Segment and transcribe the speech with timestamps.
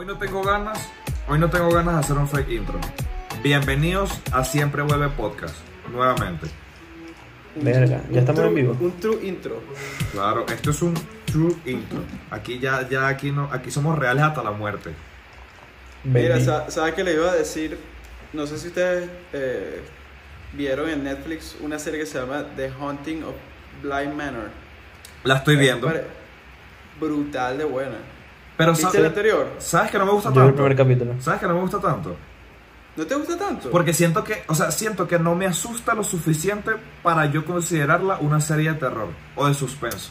[0.00, 0.88] Hoy no tengo ganas,
[1.28, 2.80] hoy no tengo ganas de hacer un fake intro.
[3.42, 5.54] Bienvenidos a Siempre Vuelve Podcast,
[5.92, 6.46] nuevamente.
[7.56, 8.76] Verga, ya estamos true- en vivo.
[8.80, 9.62] Un true intro.
[10.12, 10.94] Claro, esto es un
[11.26, 11.98] true intro.
[12.30, 14.94] Aquí ya, ya aquí no, aquí somos reales hasta la muerte.
[16.04, 17.76] Mira, sa- ¿sabes qué le iba a decir?
[18.32, 19.82] No sé si ustedes eh,
[20.54, 23.34] vieron en Netflix una serie que se llama The Haunting of
[23.82, 24.48] Blind Manor.
[25.24, 25.92] La estoy viendo.
[26.98, 27.96] Brutal de buena.
[28.60, 29.46] Pero ¿Viste sa- el anterior?
[29.58, 30.56] ¿sabes que no me gusta Yo vi el tanto?
[30.62, 31.14] primer capítulo.
[31.20, 32.16] ¿Sabes que no me gusta tanto?
[32.96, 33.70] ¿No te gusta tanto?
[33.70, 38.18] Porque siento que, o sea, siento que no me asusta lo suficiente para yo considerarla
[38.20, 40.10] una serie de terror o de suspenso.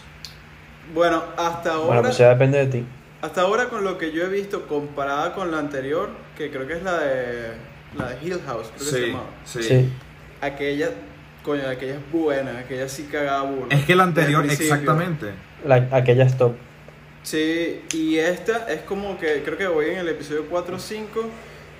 [0.93, 2.85] Bueno, hasta ahora, Bueno, pues ya depende de ti.
[3.21, 6.73] hasta ahora con lo que yo he visto comparada con la anterior, que creo que
[6.73, 7.51] es la de
[7.97, 9.25] la de Hill House, creo que se Sí, llamaba.
[9.45, 9.63] sí.
[9.63, 9.93] Sí.
[10.41, 10.89] Aquella,
[11.43, 13.67] coño, aquella es buena, aquella sí cagaba burro.
[13.69, 15.31] Es que la anterior, exactamente.
[15.65, 16.55] La- aquella stop.
[17.23, 21.21] Sí, y esta es como que creo que voy en el episodio 4 o 5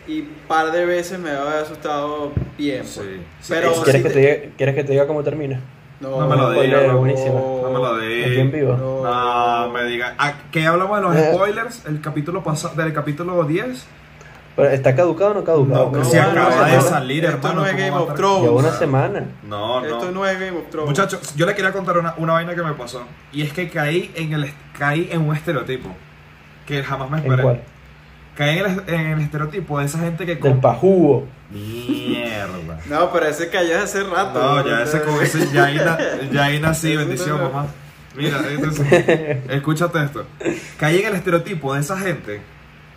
[0.08, 2.80] y par de veces me había asustado bien.
[2.82, 2.92] pues.
[2.94, 3.22] Sí.
[3.50, 5.60] Pero Eso- ¿Quieres, que te diga, ¿Quieres que te diga cómo termina?
[6.00, 7.34] No, No me lo digas, no, buenísima.
[7.40, 8.58] No me lo Aquí en de.
[8.60, 8.74] vivo.
[8.78, 9.04] No.
[9.04, 10.16] No, me diga.
[10.18, 11.32] Ah, que hablamos de los Eh.
[11.34, 13.86] spoilers, el capítulo pasado, del capítulo 10.
[14.62, 15.92] Pero, ¿Está caducado o no caducado?
[15.92, 17.62] No, No, se acaba de esto- salir, esto hermano.
[17.62, 18.14] no es ¿cómo Game of?
[18.16, 18.42] Thrones.
[18.44, 19.26] Lleva una semana.
[19.44, 20.12] No, Esto no.
[20.12, 20.90] no es Game of Thrones.
[20.90, 23.04] Muchachos, yo le quería contar una, una vaina que me pasó.
[23.32, 25.90] Y es que caí en el caí en un estereotipo.
[26.66, 27.42] Que jamás me ¿En esperé.
[27.44, 27.62] cuál?
[28.36, 30.62] Caí en el, en el estereotipo de esa gente que Del come.
[30.62, 31.28] pajugo.
[31.52, 32.80] Mierda.
[32.90, 34.40] No, pero ese cayó hace rato.
[34.40, 34.68] No, ¿no?
[34.70, 35.98] ya ese, con ese ya ahí, na-
[36.32, 37.68] ya ahí nací, bendición, no- mamá.
[38.16, 38.86] Mira, entonces,
[39.50, 40.26] escúchate esto.
[40.78, 42.42] Caí en el estereotipo de esa gente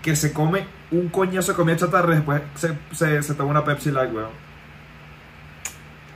[0.03, 3.65] que se come un coñazo de comida chatarra y después se, se, se toma una
[3.65, 4.31] Pepsi Light, weón.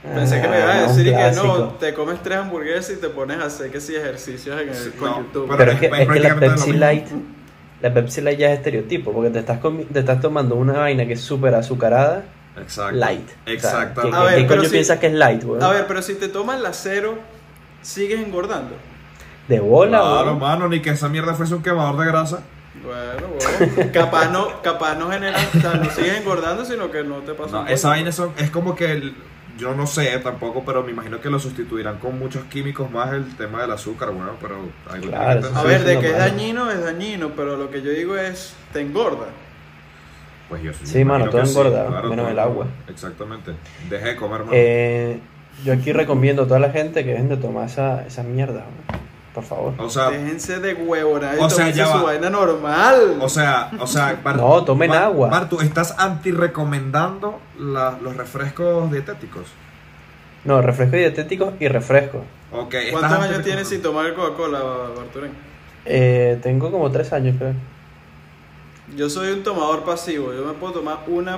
[0.03, 3.09] Pensé que me ibas a Ah, decir que no, te comes tres hamburguesas y te
[3.09, 5.45] pones a hacer que sí ejercicios en el, Sí, con no, YouTube.
[5.47, 6.73] pero- Pero es que, es es que la Pepsi.
[6.73, 7.07] Light,
[7.81, 11.05] la Pepsi Light ya es estereotipo, porque te estás, comi- te estás tomando una vaina
[11.05, 12.23] que es súper azucarada,
[12.57, 12.95] Exacto.
[12.95, 13.27] light.
[13.47, 14.01] Exacto.
[14.01, 15.61] O sea, ¿qué, A ver, qué coño si- piensas que es light, weón?
[15.63, 17.17] A ver, pero si te tomas la cero,
[17.81, 18.75] sigues engordando.
[19.49, 20.39] De bola, Claro, weón.
[20.39, 22.43] mano, ni que esa mierda fuese un quemador de grasa.
[22.83, 23.91] Bueno, bueno.
[23.93, 27.63] capaz no, capaz no genera, o sea, no sigues engordando, sino que no te pasa
[27.63, 29.15] No, esa vaina son- es como que el-
[29.57, 33.35] yo no sé tampoco, pero me imagino que lo sustituirán con muchos químicos más el
[33.35, 34.57] tema del azúcar, bueno, pero
[34.91, 37.81] algo Claro, tiene que A ver, de que es dañino, es dañino, pero lo que
[37.81, 39.25] yo digo es, te engorda.
[40.49, 42.67] Pues yo Sí, mano, todo engorda, menos todo el agua.
[42.87, 43.51] Exactamente.
[43.89, 44.51] Deje de comer, mano.
[44.53, 45.19] Eh,
[45.65, 49.07] yo aquí recomiendo a toda la gente que dejen de tomar esa, esa mierda, weón.
[49.37, 49.73] Por favor.
[49.77, 52.03] o sea, Déjense de huevona y o sea, ya su va.
[52.05, 53.19] vaina normal.
[53.21, 55.29] o sea, o sea, Bart- No, tomen Bart- agua.
[55.29, 59.43] Bart, tú estás anti-recomendando la- los refrescos dietéticos.
[60.43, 62.23] No, refresco dietéticos y refresco.
[62.51, 64.59] Ok, estás ¿Cuántos años tienes sin tomar Coca-Cola,
[64.97, 65.31] Barturén?
[65.85, 67.53] Eh, tengo como tres años, creo.
[68.95, 71.37] Yo soy un tomador pasivo, yo me puedo tomar una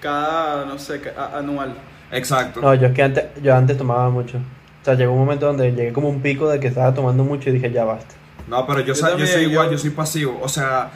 [0.00, 1.02] cada, no sé,
[1.34, 1.74] anual.
[2.12, 2.62] Exacto.
[2.62, 4.38] No, yo es que antes, yo antes tomaba mucho.
[4.84, 7.48] O sea, llegó un momento donde llegué como un pico de que estaba tomando mucho
[7.48, 8.14] y dije, ya basta.
[8.46, 10.38] No, pero yo, Yo yo soy igual, yo- yo soy pasivo.
[10.42, 10.90] O sea,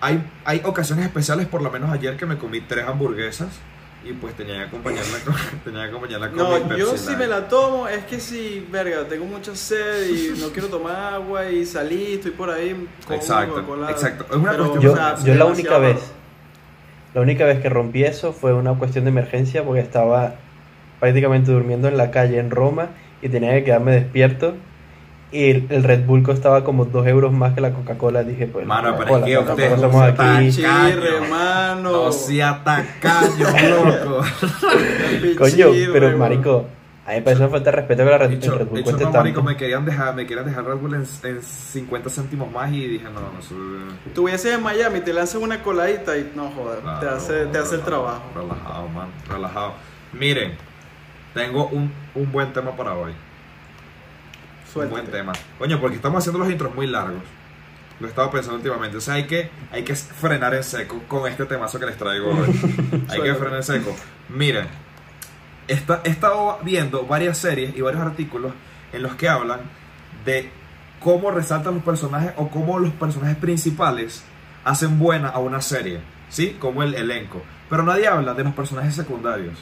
[0.00, 3.46] hay, hay ocasiones especiales, por lo menos ayer que me comí tres hamburguesas
[4.04, 5.34] y pues tenía que acompañarla con,
[5.64, 9.04] tenía que acompañarla con mi No, yo si me la tomo es que si, verga,
[9.08, 13.64] tengo mucha sed y no quiero tomar agua y salí, estoy por ahí con Exacto,
[13.88, 14.26] exacto.
[14.30, 15.96] Es una Pero, cuestión- Yo, o sea, yo la única vez,
[17.14, 20.34] la única vez que rompí eso fue una cuestión de emergencia porque estaba
[20.98, 22.88] prácticamente durmiendo en la calle en Roma
[23.22, 24.54] y tenía que quedarme despierto.
[25.30, 28.22] Y el, el Red Bull costaba como dos euros más que la Coca-Cola.
[28.22, 28.66] Dije, pues.
[28.66, 30.48] Mano, pero es que usted somos no aquí.
[30.48, 31.30] está- Chirre, Tacaño.
[31.30, 31.92] mano.
[31.92, 34.24] No sea tacaño, loco.
[35.38, 36.66] Coño, pero marico,
[37.06, 38.78] a mí me parece una falta de respeto que la Red, el Dicho, Red Bull
[38.78, 39.50] dicho cueste no, marico, tanto.
[39.50, 43.04] me querían dejar, me querían dejar Red Bull en, en 50 céntimos más y dije,
[43.04, 43.54] no, no, eso...
[44.06, 47.74] Estuvieses en Miami, te lanzas una coladita y no joder, te Claro, hace, te hace
[47.76, 48.22] el trabajo.
[48.34, 49.72] Relajado, man, relajado.
[50.12, 50.52] Miren,
[51.34, 53.12] tengo un, un buen tema para hoy.
[54.74, 55.32] Un buen tema.
[55.58, 57.22] Coño, porque estamos haciendo los intros muy largos.
[58.00, 58.96] Lo he estado pensando últimamente.
[58.98, 62.30] O sea, hay que, hay que frenar en seco con este temazo que les traigo
[62.30, 62.48] hoy.
[63.08, 63.96] hay que frenar en seco.
[64.28, 64.66] Miren,
[65.66, 65.74] he
[66.08, 68.52] estado viendo varias series y varios artículos
[68.92, 69.60] en los que hablan
[70.24, 70.50] de
[71.00, 74.22] cómo resaltan los personajes o cómo los personajes principales
[74.64, 76.00] hacen buena a una serie.
[76.28, 76.56] ¿Sí?
[76.60, 77.42] Como el elenco.
[77.68, 79.58] Pero nadie habla de los personajes secundarios.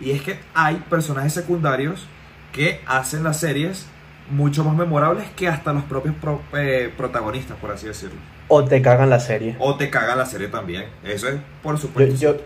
[0.00, 2.06] Y es que hay personajes secundarios
[2.52, 3.86] que hacen las series
[4.30, 8.16] mucho más memorables que hasta los propios pro- eh, protagonistas, por así decirlo.
[8.48, 9.56] O te cagan la serie.
[9.58, 10.84] O te caga la serie también.
[11.02, 12.14] Eso es, por supuesto.
[12.16, 12.36] yo,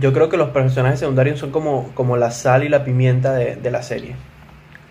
[0.00, 3.56] yo creo que los personajes secundarios son como, como la sal y la pimienta de,
[3.56, 4.16] de la serie.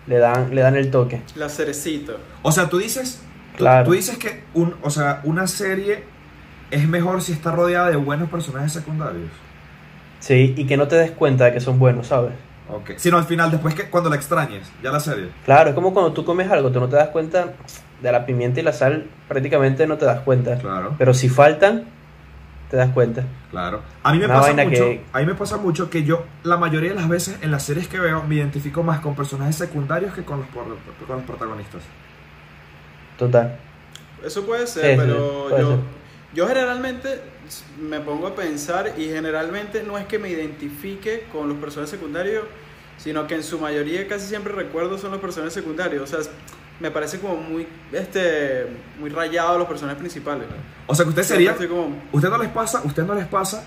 [0.06, 1.22] Le dan, le dan el toque.
[1.36, 2.14] La cerecita.
[2.42, 3.20] O sea, tú dices,
[3.52, 3.86] tú- Claro.
[3.86, 6.04] tú dices que un, o sea, una serie
[6.70, 9.30] es mejor si está rodeada de buenos personajes secundarios.
[10.20, 12.32] Sí, y que no te des cuenta de que son buenos, ¿sabes?
[12.70, 12.92] Ok.
[12.96, 15.28] Sino al final, después que cuando la extrañes, ya la serie.
[15.44, 17.52] Claro, es como cuando tú comes algo, tú no te das cuenta
[18.02, 20.58] de la pimienta y la sal, prácticamente no te das cuenta.
[20.58, 20.94] Claro.
[20.98, 21.84] Pero si faltan,
[22.70, 23.22] te das cuenta.
[23.50, 23.80] Claro.
[24.02, 26.58] A mí me Una pasa mucho, que- a mí me pasa mucho que yo la
[26.58, 30.12] mayoría de las veces en las series que veo me identifico más con personajes secundarios
[30.14, 30.64] que con los, por-
[31.06, 31.80] con los protagonistas.
[33.18, 33.56] Total.
[34.24, 35.78] Eso puede ser, Sí, sí, pero puede yo, ser.
[36.34, 37.20] yo generalmente
[37.80, 42.44] me pongo a pensar y generalmente no es que me identifique con los personajes secundarios,
[42.96, 46.02] sino que en su mayoría casi siempre recuerdo son los personajes secundarios.
[46.02, 46.30] O sea,
[46.80, 48.66] me parece como muy, este,
[49.00, 50.46] muy rayado los personajes principales.
[50.86, 51.54] O sea que usted sería.
[51.68, 52.80] como- ¿Usted no les pasa?
[52.84, 53.64] ¿Usted no les pasa?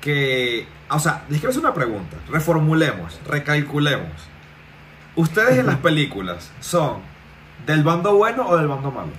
[0.00, 0.66] Que.
[0.90, 2.16] O sea, les quiero hacer una pregunta.
[2.30, 4.10] Reformulemos, recalculemos.
[5.14, 6.98] ¿Ustedes en las películas son
[7.66, 9.12] del bando bueno o del bando malo?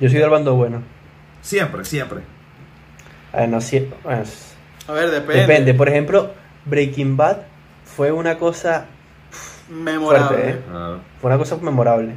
[0.00, 0.82] Yo soy del bando bueno.
[1.42, 2.20] Siempre, siempre.
[3.32, 3.58] No,
[4.04, 4.22] bueno,
[4.88, 5.40] A ver, depende.
[5.40, 5.74] depende.
[5.74, 6.32] Por ejemplo,
[6.64, 7.38] Breaking Bad
[7.84, 8.86] fue una cosa,
[9.68, 10.28] Memorable.
[10.36, 10.98] Fuerte, ¿eh?
[11.20, 12.14] fue una cosa memorable.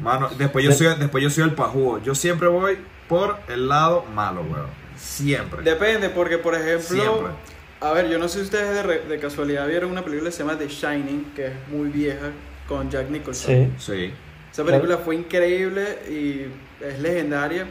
[0.00, 1.98] Mano, después yo, soy, después yo soy el pajugo.
[2.02, 2.78] Yo siempre voy
[3.08, 4.66] por el lado malo, weón.
[4.96, 5.62] Siempre.
[5.62, 7.32] Depende, porque por ejemplo, Siempre.
[7.80, 10.36] a ver, yo no sé si ustedes de, re- de casualidad vieron una película que
[10.36, 12.30] se llama The Shining, que es muy vieja,
[12.66, 13.72] con Jack Nicholson.
[13.78, 13.92] Sí.
[13.92, 14.14] Sí.
[14.50, 16.46] Esa película fue increíble y
[16.80, 17.66] es legendaria.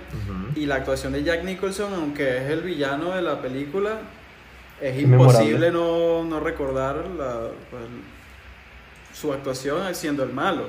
[0.56, 4.00] Y la actuación de Jack Nicholson, aunque es el villano de la película,
[4.82, 7.84] es Es imposible no, no recordar la- pues,
[9.14, 10.64] su actuación siendo el malo.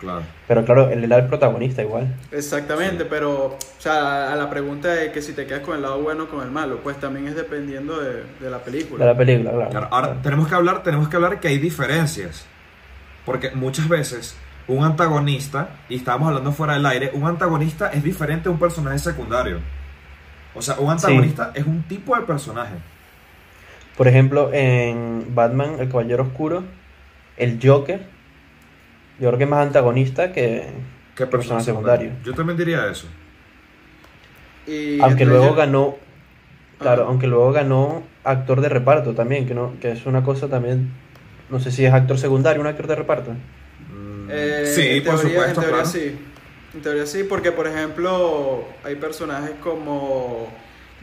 [0.00, 0.22] Claro.
[0.48, 2.12] Pero claro, él era el protagonista igual.
[2.30, 6.02] Exactamente, pero o sea, a la pregunta de que si te quedas con el lado
[6.02, 9.06] bueno o con el malo, pues también es dependiendo de, de la De película.
[9.06, 9.70] la película, claro.
[9.70, 10.20] Claro, ahora Claro.
[10.22, 12.44] tenemos que hablar, tenemos que hablar que hay diferencias.
[13.24, 14.36] Porque muchas veces
[14.68, 18.98] un antagonista, y estábamos hablando fuera del aire, un antagonista es diferente a un personaje
[18.98, 19.60] secundario.
[20.54, 22.74] O sea, un antagonista es un tipo de personaje.
[23.96, 26.64] Por ejemplo, en Batman, el Caballero Oscuro,
[27.36, 28.06] el Joker,
[29.20, 30.94] yo creo que es más antagonista que...
[31.14, 32.10] ¿Qué Personaje personaje secundario.
[32.24, 33.06] Yo también diría eso.
[34.66, 35.96] Y Aunque luego ganó,
[36.78, 37.10] claro, Ajá.
[37.10, 40.92] aunque luego ganó actor de reparto también, que no, que es una cosa también,
[41.50, 43.32] no sé si es actor secundario, un actor de reparto.
[44.30, 45.86] Eh, sí, en por teoría, supuesto, En teoría claro.
[45.98, 46.18] sí.
[46.74, 50.48] En teoría sí, porque por ejemplo hay personajes como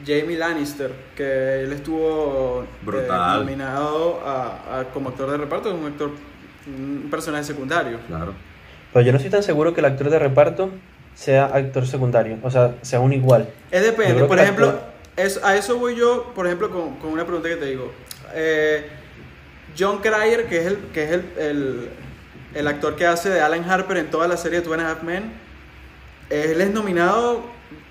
[0.06, 3.40] Jamie Lannister, que él estuvo eh, Brutal.
[3.40, 6.12] nominado a, a- como actor de reparto, un actor,
[6.68, 8.00] un personaje secundario.
[8.08, 8.34] Claro.
[8.94, 10.70] Pero yo no estoy tan seguro que el actor de reparto
[11.16, 13.48] sea actor secundario, o sea, sea un igual.
[13.70, 14.82] Es depende, por ejemplo, actor-
[15.16, 17.92] es, a eso voy yo, por ejemplo, con, con una pregunta que te digo.
[18.34, 18.88] Eh,
[19.78, 21.90] John Cryer, que es, el, que es el, el,
[22.54, 24.92] el actor que hace de Alan Harper en toda la serie de Two and a
[24.92, 25.32] Half Men,
[26.30, 27.44] él es nominado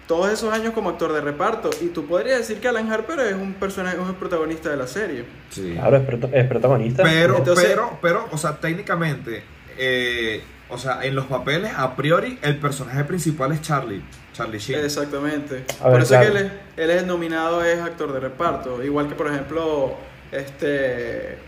[0.07, 1.71] todos esos años como actor de reparto.
[1.81, 4.89] Y tú podrías decir que Alan Harper es un personaje, es un protagonista de la
[4.89, 5.25] serie.
[5.51, 5.75] Sí.
[5.75, 5.99] Claro,
[6.33, 7.05] es, protagonista.
[7.05, 9.45] Pero, Entonces- pero, pero, o sea, técnicamente,
[9.79, 14.03] eh, o sea, en los papeles, a priori, el personaje principal es Charlie.
[14.33, 14.85] Charlie Sheen.
[14.85, 15.65] Exactamente.
[15.79, 16.33] A por ver, eso es claro.
[16.33, 16.53] que él es,
[16.85, 18.83] él es nominado, es actor de reparto.
[18.83, 19.95] Igual que, por ejemplo,
[20.33, 21.39] este.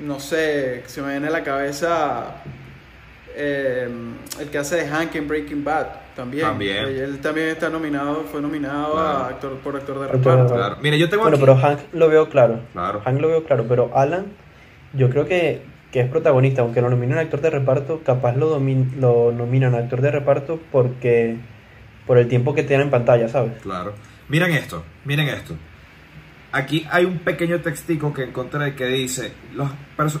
[0.00, 2.36] No sé, se me viene a la cabeza.
[3.36, 3.88] eh,
[4.40, 5.86] el que hace de Hank en Breaking Bad
[6.16, 6.44] también.
[6.46, 6.84] También.
[6.86, 9.08] Él también está nominado, fue nominado Claro.
[9.18, 10.54] a actor, por actor de reparto.
[10.54, 10.76] Claro.
[10.82, 12.60] Mira, yo tengo Bueno, aquí- pero Hank lo veo claro.
[12.72, 13.00] Claro.
[13.04, 14.26] Hank lo veo claro, pero Alan,
[14.94, 18.96] yo creo que, que es protagonista, aunque lo nominen actor de reparto, capaz lo, domin-
[18.96, 21.36] lo nominan actor de reparto porque
[22.06, 23.52] por el tiempo que tiene en pantalla, ¿sabes?
[23.62, 23.92] Claro.
[24.28, 25.54] Miren esto, miren esto.
[26.52, 29.70] Aquí hay un pequeño textico que encontré que dice, los,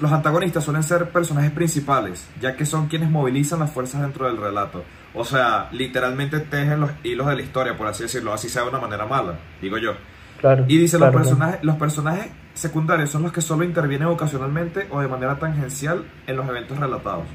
[0.00, 4.36] los antagonistas suelen ser personajes principales, ya que son quienes movilizan las fuerzas dentro del
[4.36, 4.84] relato.
[5.12, 8.68] O sea, literalmente tejen los hilos de la historia, por así decirlo, así sea de
[8.68, 9.94] una manera mala, digo yo.
[10.40, 10.64] Claro.
[10.68, 15.00] Y dice, claro, los, personajes, los personajes secundarios son los que solo intervienen ocasionalmente o
[15.00, 17.26] de manera tangencial en los eventos relatados.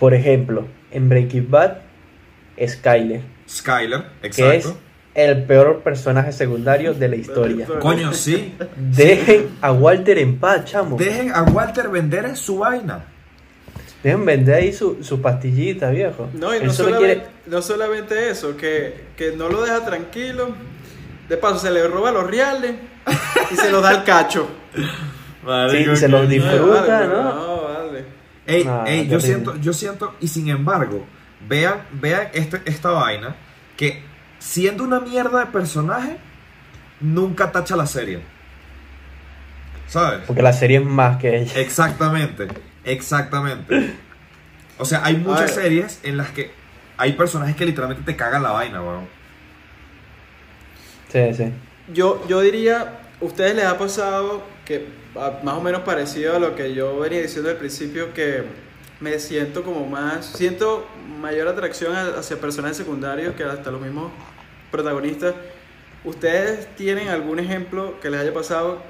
[0.00, 1.78] Por ejemplo, en Breaking Bad,
[2.66, 4.83] Skyler, Skyler, que es exacto.
[5.14, 7.66] El peor personaje secundario de la historia.
[7.80, 8.54] Coño, sí.
[8.76, 10.96] Dejen a Walter en paz, chamo.
[10.96, 13.04] Dejen a Walter vender su vaina.
[14.02, 16.28] Dejen vender ahí su, su pastillita, viejo.
[16.34, 20.54] No, y no solo solamente, quiere- no solamente eso, que, que no lo deja tranquilo.
[21.28, 22.72] De paso, se le roba los reales
[23.50, 24.46] y se los da al cacho.
[24.74, 27.22] Sí, y se los disfruta, vale, ¿no?
[27.34, 28.04] No, vale.
[28.46, 31.06] Ey, Ah, ey, yo siento, yo siento, y sin embargo,
[31.48, 33.34] vean, vean este, esta vaina,
[33.76, 34.02] que
[34.44, 36.18] siendo una mierda de personaje,
[37.00, 38.20] nunca tacha la serie.
[39.88, 40.20] ¿Sabes?
[40.26, 41.52] Porque la serie es más que ella.
[41.60, 42.48] Exactamente,
[42.84, 43.94] exactamente.
[44.78, 46.50] O sea, hay muchas series en las que
[46.96, 49.06] hay personajes que literalmente te cagan la vaina, weón.
[51.10, 51.52] Sí, sí.
[51.92, 54.86] Yo, yo diría, ¿ustedes les ha pasado que
[55.16, 58.42] a- más o menos parecido a lo que yo venía diciendo al principio, que
[59.00, 60.86] me siento como más, siento
[61.20, 64.10] mayor atracción hacia personajes secundarios que hasta los mismos
[64.74, 65.34] protagonistas?
[66.04, 68.82] ¿Ustedes tienen algún ejemplo que les haya pasado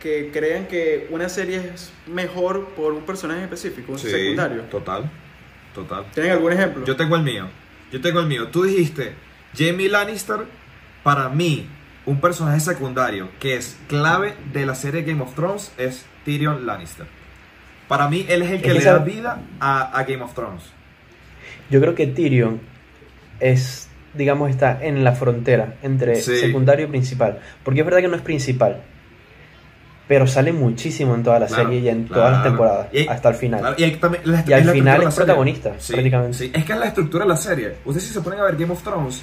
[0.00, 4.62] que crean que una serie es mejor por un personaje específico, un Sí, secundario?
[4.62, 5.08] Total,
[5.74, 6.06] total.
[6.14, 6.84] ¿Tienen algún ejemplo?
[6.86, 7.48] Yo tengo el mío.
[7.92, 8.48] Yo tengo el mío.
[8.48, 9.12] Tú dijiste,
[9.56, 10.46] Jamie Lannister,
[11.02, 11.68] para mí,
[12.06, 17.06] un personaje secundario que es clave de la serie Game of Thrones es Tyrion Lannister.
[17.86, 20.62] Para mí, él es el que Es le da vida a, a Game of Thrones.
[21.70, 22.60] Yo creo que Tyrion
[23.38, 26.36] es, digamos, está en la frontera entre Sí.
[26.36, 27.38] secundario y principal.
[27.64, 28.82] Porque es verdad que no es principal.
[30.08, 32.14] Pero sale muchísimo en toda la Claro, serie y en claro.
[32.22, 32.86] todas las temporadas.
[32.92, 33.60] Y- hasta el final.
[33.60, 36.36] Claro, y, hay también la- Y al la final es protagonista, Sí, prácticamente.
[36.38, 36.50] sí.
[36.54, 37.74] Es que es la estructura de la serie.
[37.84, 39.22] Ustedes si se ponen a ver Game of Thrones,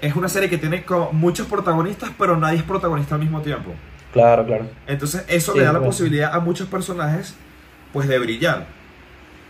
[0.00, 3.72] es una serie que tiene como muchos protagonistas, pero nadie es protagonista al mismo tiempo.
[4.12, 4.66] Claro, claro.
[4.86, 7.34] Entonces eso Sí, le da la posibilidad a muchos personajes
[7.92, 8.66] pues de brillar.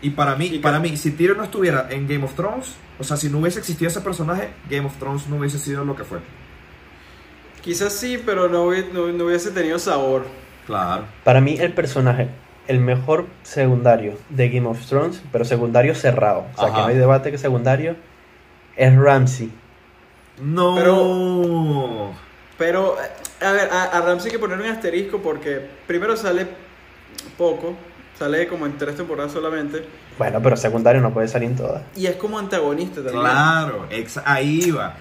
[0.01, 3.03] Y para mí, Y para mí, si Tyrion no estuviera en Game of Thrones, o
[3.03, 6.03] sea, si no hubiese existido ese personaje, Game of Thrones no hubiese sido lo que
[6.03, 6.19] fue.
[7.61, 10.25] Quizás sí, pero no, hubi- no- no hubiese tenido sabor.
[10.65, 11.05] Claro.
[11.23, 12.29] Para mí el personaje,
[12.67, 16.45] el mejor secundario de Game of Thrones, pero secundario cerrado.
[16.55, 16.75] O sea, Ajá.
[16.75, 17.95] que no hay debate que secundario,
[18.75, 19.51] es Ramsey.
[20.41, 20.75] No.
[20.75, 22.13] Pero-
[22.57, 22.95] Pero,
[23.41, 26.45] a ver, a, a Ramsey hay que poner un asterisco porque primero sale
[27.37, 27.75] poco,
[28.17, 29.85] sale como en tres temporadas solamente,
[30.19, 31.81] Bueno, pero secundario no puede salir en todas.
[31.95, 33.21] y es como antagonista también.
[33.21, 33.87] Claro,
[34.25, 34.93] ahí va.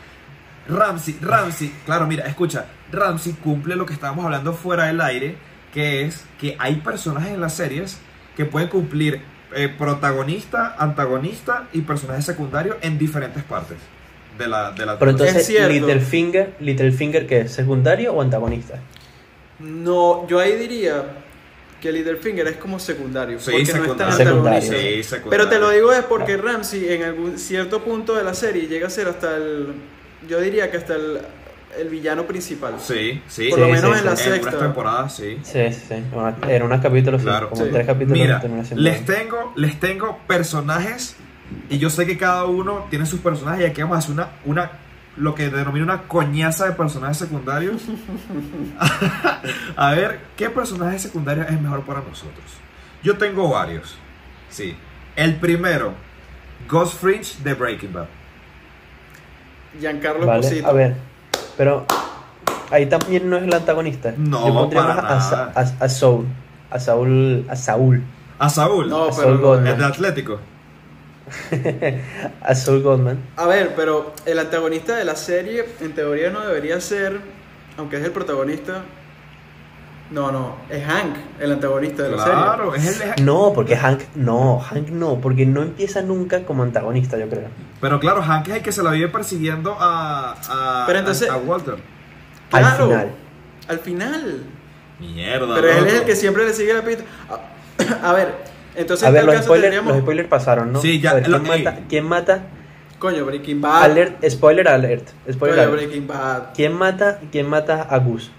[0.69, 5.35] Ramsey, Ramsey, claro, mira, escucha, Ramsey cumple lo que estábamos hablando fuera del aire,
[5.75, 7.99] que es que hay personajes en las series
[8.37, 9.21] que pueden cumplir
[9.55, 13.79] eh, protagonista, antagonista y personaje secundario en diferentes partes
[14.39, 15.69] de la, de la Pero Es entonces.
[15.69, 17.53] Littlefinger, Littlefinger, ¿qué es?
[17.53, 18.79] ¿Secundario o antagonista?
[19.59, 21.03] No, yo ahí diría
[21.81, 24.17] que Littlefinger es como secundario, Sí, porque no es tan secundario.
[24.17, 24.59] Secundario.
[24.59, 24.77] antagonista.
[24.77, 25.31] Sí, secundario.
[25.31, 28.89] Pero te lo digo es porque Ramsey en algún cierto punto de la serie llega
[28.89, 29.69] a ser hasta el,
[30.29, 31.19] yo diría que hasta el,
[31.79, 32.75] el villano principal.
[32.81, 33.49] Sí, sí.
[33.51, 34.23] Por Sí, lo menos sí, en la sí.
[34.25, 34.59] En unas sexta.
[34.59, 35.39] temporadas, sí.
[35.45, 35.95] Sí, sí, sí.
[36.13, 37.51] Una- En unos capítulos, sí, Claro.
[37.51, 37.71] como Sí.
[37.73, 38.19] tres capítulos.
[38.19, 38.43] Mira,
[38.75, 41.15] les tengo, les tengo personajes
[41.71, 44.29] y yo sé que cada uno tiene sus personajes y aquí vamos a hacer una,
[44.45, 44.71] una
[45.19, 47.83] lo que denomina una coñaza de personajes secundarios.
[49.77, 52.45] a ver, ¿qué personaje secundario es mejor para nosotros?
[53.03, 53.97] Yo tengo varios.
[54.51, 54.77] Sí.
[55.17, 55.93] El primero,
[56.69, 58.07] Ghost Fringe de Breaking Bad.
[59.81, 60.69] Giancarlo Vale, Esposito.
[60.69, 60.97] a ver.
[61.57, 61.85] Pero
[62.71, 64.15] ahí también no es el antagonista.
[64.17, 65.53] No, Yo pondría para más a, nada.
[65.55, 66.27] a, a Saul.
[66.71, 67.47] A Saúl.
[67.49, 68.03] A Saúl.
[68.39, 69.67] A Saúl, No, Saul pero Goldman.
[69.73, 70.41] el de Atlético.
[72.43, 73.19] a Saul Goldman.
[73.37, 77.21] A ver, pero el antagonista de la serie en teoría no debería ser,
[77.77, 78.83] aunque es el protagonista.
[80.11, 82.33] No, no, es Hank, el antagonista de la serie.
[82.33, 83.23] Claro, es el de...
[83.23, 84.01] No, porque Hank.
[84.15, 85.21] No, Hank no.
[85.21, 87.49] Porque no empieza nunca como antagonista, yo creo.
[87.81, 91.37] Pero claro, Hank es el que se la vive persiguiendo a, a, Pero entonces- a,
[91.37, 91.75] Walter.
[92.53, 93.11] Al Claro, final.
[93.69, 94.43] Al final.
[94.99, 95.55] Mierda.
[95.57, 97.05] Pero él es el que siempre le sigue la pista.
[98.03, 98.35] A, a ver,
[98.79, 99.93] entonces A en ver, tal los caso spoilers, tendríamos.
[99.93, 100.81] los spoilers pasaron, ¿no?
[100.81, 102.41] Sí, ya, A ver, ¿quién, lo- mata, ¿Quién mata?
[102.99, 103.83] Coño, Breaking Bad.
[103.85, 105.09] Alert, spoiler alert.
[105.31, 105.73] Spoiler Coño, alert.
[105.73, 106.43] Breaking Bad.
[106.55, 108.31] ¿Quién mata, ¿Quién mata a Gus?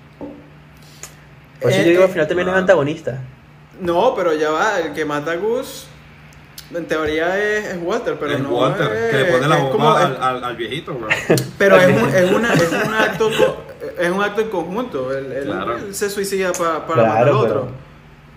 [1.62, 3.20] Por eso Eh, yo digo, eh, al final también es antagonista.
[3.82, 5.88] No, pero ya va, el que mata a Gus.
[6.76, 8.50] En teoría es, es Walter, pero es no.
[8.50, 11.08] Walter, es- que le pone la bomba como- al, al, al viejito, bro.
[11.58, 13.30] Pero es un, es, una, es un acto
[13.98, 15.18] es un acto en conjunto.
[15.18, 15.78] Él, Claro.
[15.78, 17.62] él se suicida pa- para matar al Claro, otro.
[17.62, 17.89] pero.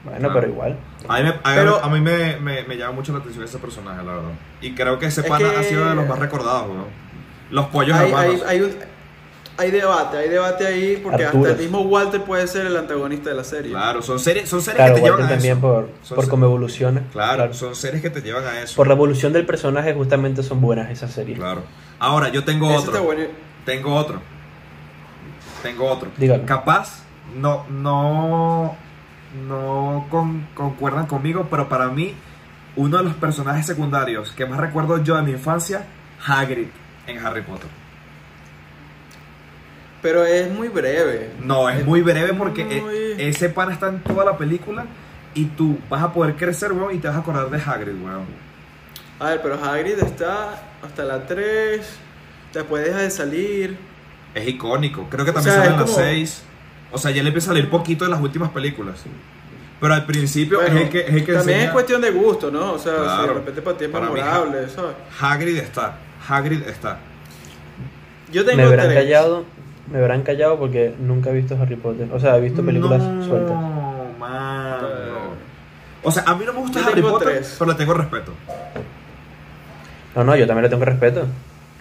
[0.04, 0.35] Bueno, Claro.
[0.35, 0.78] pero igual.
[1.09, 3.59] A mí, me, a, Pero- a mí me, me, me llama mucho la atención ese
[3.59, 4.30] personaje, la verdad.
[4.61, 6.87] Y creo que ese Es pana que- ha sido de los más recordados, bro.
[7.50, 8.42] Los pollos Hay, hermanos.
[8.47, 8.75] hay, hay, un-
[9.59, 11.47] hay debate, hay debate ahí porque Arturos.
[11.50, 13.71] hasta el mismo Walter puede ser el antagonista de la serie.
[13.73, 15.61] Claro, son series, son series Claro, que te Walter llevan a también eso.
[15.61, 17.02] por, Son por cómo evoluciona.
[17.12, 18.75] Claro, son series que te llevan a eso.
[18.75, 21.38] Por la evolución del personaje, justamente son buenas esas series.
[21.38, 21.62] Claro.
[22.00, 22.92] Ahora, yo tengo Ese otro.
[22.92, 23.25] está bueno.
[23.66, 24.21] Tengo otro.
[25.62, 26.11] Tengo otro.
[26.16, 26.44] Dígalo.
[26.47, 27.02] Capaz,
[27.37, 28.75] no, no,
[29.49, 32.15] no con- concuerdan conmigo, pero para mí,
[32.77, 35.85] uno de los personajes secundarios que más recuerdo yo de mi infancia,
[36.27, 36.69] Hagrid
[37.07, 37.69] en Harry Potter.
[40.01, 41.31] Pero es muy breve.
[41.41, 44.85] No, es muy breve porque e- ese pana está en toda la película
[45.35, 48.25] y tú vas a poder crecer, weón, y te vas a acordar de Hagrid, weón.
[49.21, 51.89] A ver, pero Hagrid está hasta la 3.
[52.53, 53.77] Después deja de salir.
[54.35, 55.07] Es icónico.
[55.09, 56.43] Creo que O también sea, sale en como- 6.
[56.93, 58.97] O sea, ya le empieza a salir poquito en las últimas películas.
[59.81, 62.11] Pero al principio Bueno, es el que, es el que también enseña- es cuestión de
[62.13, 62.73] gusto, ¿no?
[62.75, 64.93] O sea, si de repente para ti es mí, memorable, ¿sabes?
[65.21, 65.97] Hagrid está.
[66.29, 66.99] Hagrid está.
[68.31, 68.99] Yo Me tengo verán tres.
[68.99, 69.45] callado,
[69.91, 72.09] me verán callado porque nunca he visto Harry Potter.
[72.13, 73.57] O sea, he visto películas no, sueltas.
[74.19, 74.87] mano.
[76.05, 77.57] O sea, a mí no me gusta Yo Harry Potter, tres.
[77.59, 78.33] pero le tengo respeto.
[80.15, 81.27] No, no, yo también le tengo respeto.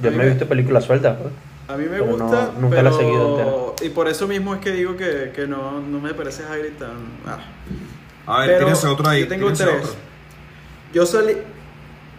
[0.01, 1.17] Yo me he me- visto películas sueltas.
[1.21, 1.33] pues.
[1.67, 3.51] A mí me Pero no- gusta, nunca la he pero- seguido entera.
[3.83, 6.97] Y por eso mismo es que digo que, que no, no me parece Hagrid tan...
[7.25, 7.39] ah.
[8.27, 9.21] A ver, Pero tienes otro ahí.
[9.21, 9.67] Yo tengo tres.
[9.69, 9.95] otro.
[10.93, 11.37] Yo salí...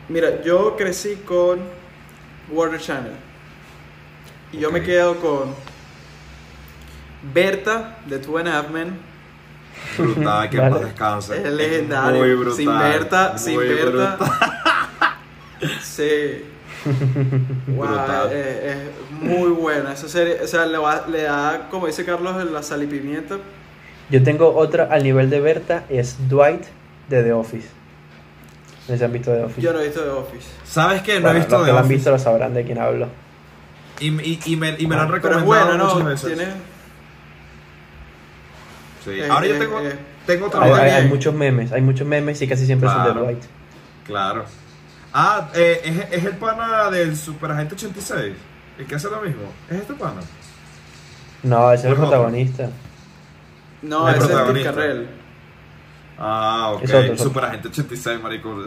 [0.09, 1.61] Mira, yo crecí con
[2.50, 3.12] Water Channel.
[4.52, 5.54] Y yo me quedo con
[7.33, 8.99] Berta de Two and a Half Men.
[9.97, 10.71] Brutal, que Vale.
[10.71, 11.37] paz descanse.
[11.37, 12.19] Es legendario.
[12.21, 12.57] Muy brutal.
[12.57, 14.16] Sin Berta, sin Berta.
[14.16, 14.19] brutal.
[15.81, 16.45] Sí.
[17.77, 18.77] Wow, es, es
[19.21, 20.39] muy buena esa serie.
[20.43, 23.37] O sea, le, va- le da, como dice Carlos, la sal y pimienta.
[24.11, 26.65] Yo tengo otra al nivel de Berta, es Dwight
[27.09, 27.69] de The Office.
[28.83, 29.61] No sé si han visto The Office.
[29.61, 30.49] Yo no he visto The Office.
[30.65, 31.15] ¿Sabes qué?
[31.15, 31.95] No Bueno, he visto los que lo han Office.
[31.97, 33.09] visto lo sabrán de quién hablo.
[34.01, 35.95] Y, y, y me, y me lo han recomendado buena, ¿no?
[35.95, 36.37] muchas veces.
[36.37, 36.53] Tiene,
[39.05, 39.11] Sí.
[39.21, 39.97] Eh, Ahora yo eh, tengo, eh.
[40.27, 43.03] tengo otra Ah, Hay, hay- hay muchos memes, hay muchos memes y casi siempre son
[43.03, 43.15] Claro.
[43.21, 43.43] de Dwight.
[44.07, 44.45] Claro.
[45.14, 48.35] Ah, eh, es, es el pana del Superagente 86.
[48.78, 49.42] El que hace lo mismo.
[49.71, 50.21] ¿Es este pana?
[51.42, 52.04] No, ese es el otro.
[52.09, 52.71] protagonista.
[53.83, 54.62] no, El ese es Steve.
[54.64, 55.09] Carrell.
[56.19, 56.83] Ah, ok.
[56.85, 57.25] Es otro, es otro.
[57.25, 58.57] Superagente 86, marico.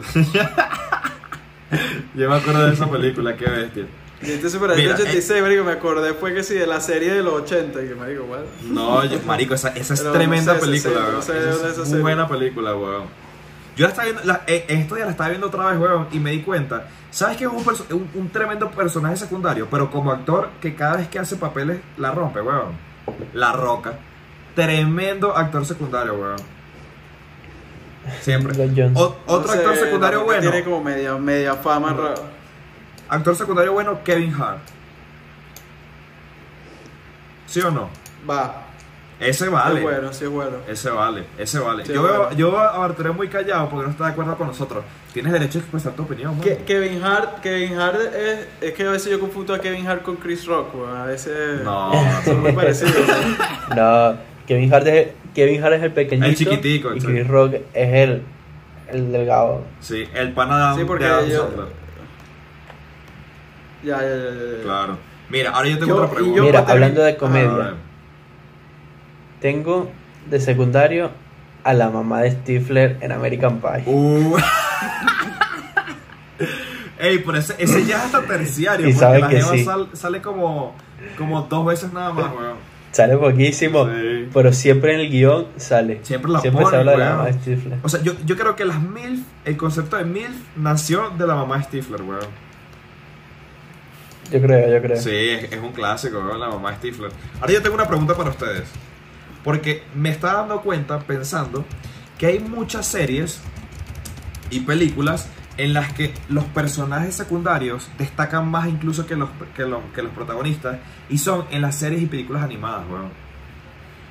[2.14, 3.86] Yo me acuerdo de esa película, qué bestia.
[4.22, 7.12] Y este Super Agente Mira, 86, marico, me acordé fue que sí, de la serie
[7.12, 7.82] de los 80.
[7.82, 8.40] Y que, marico, what?
[8.62, 11.12] No, yo- marico, esa, esa es Pero no tremenda sé, película, weón.
[11.14, 12.02] no sé de Esa dónde es es esa serie.
[12.02, 13.25] buena película, weón.
[13.76, 16.08] Yo la estaba viendo, la, en en estos días la estaba viendo otra vez, weón,
[16.10, 16.86] y me di cuenta.
[17.10, 19.68] ¿Sabes que es un, perso- un, un tremendo personaje secundario?
[19.70, 22.72] Pero como actor, que cada vez que hace papeles la rompe, weón.
[23.34, 23.92] La roca.
[24.54, 26.36] Tremendo actor secundario, weón.
[28.22, 28.54] Siempre.
[28.94, 30.40] O- otro No sé, actor secundario bueno.
[30.50, 32.14] Tiene como media, media fama rara.
[33.08, 34.60] Actor secundario bueno, Kevin Hart.
[37.46, 37.88] ¿Sí o no?
[38.28, 38.65] Va.
[39.18, 39.76] Ese vale.
[39.78, 40.56] Es bueno, sí es bueno.
[40.68, 41.86] Ese vale, ese vale.
[41.86, 42.36] Sí, yo, veo, bueno.
[42.36, 44.84] yo veo a Bartolomé muy callado porque no está de acuerdo con nosotros.
[45.14, 46.38] Tienes derecho a expresar tu opinión.
[46.40, 50.02] Que- Kevin Hart, Kevin Hart es, es que a veces yo confundo a Kevin Hart
[50.02, 50.94] con Chris Rock, weón.
[50.96, 51.92] a veces No,
[52.24, 52.94] son muy parecidos.
[53.74, 53.74] ¿no?
[54.12, 56.26] No, Kevin Hart es, Kevin Hart es el pequeñito.
[56.28, 56.98] El chiquitico, Y.
[57.00, 58.22] Chris Rock es el,
[58.92, 59.64] el delgado.
[59.80, 61.48] Sí, el pana de Sí, porque de Adam yo-.
[63.82, 64.62] Ya, ya, ya, ya, ya.
[64.62, 64.98] Claro.
[65.30, 66.42] Mira, ahora yo tengo Yo- otra pregunta.
[66.42, 67.85] Mira, hablando de comedia, A ver.
[69.40, 69.90] Tengo
[70.30, 71.10] de secundario
[71.64, 73.82] a la mamá de Stifler en American Pie.
[73.86, 74.36] Uh.
[76.98, 78.88] Ey, pero ese, ese ya es hasta terciario.
[78.88, 79.64] Y porque sabe la que jeva sí.
[79.64, 80.74] sal- sale como,
[81.18, 82.56] como dos veces nada más, weón.
[82.92, 84.30] Sale poquísimo, Sí.
[84.32, 86.00] pero siempre en el guion sale.
[86.02, 87.78] Siempre la se ponen, habla de la mamá de Stifler.
[87.82, 91.34] O sea, yo, yo creo que las MILF, el concepto de MILF nació de la
[91.34, 92.24] mamá de Stifler, weón.
[94.32, 94.96] Yo creo, yo creo.
[94.96, 97.10] Sí, es, es un clásico, weón, la mamá de Stifler.
[97.38, 98.64] Ahora yo tengo una pregunta para ustedes.
[99.46, 101.64] Porque me está dando cuenta, pensando,
[102.18, 103.40] que hay muchas series
[104.50, 109.84] y películas en las que los personajes secundarios destacan más incluso que los, que los,
[109.94, 110.78] que los protagonistas
[111.08, 113.10] y son en las series y películas animadas, weón.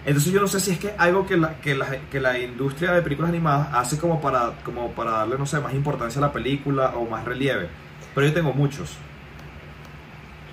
[0.06, 2.93] Entonces yo no sé si es que algo que la, que la, que la industria
[2.93, 6.32] de películas animadas hace como para, como para darle, no sé, más importancia a la
[6.32, 7.67] película o más relieve.
[8.13, 8.98] Pero yo tengo muchos.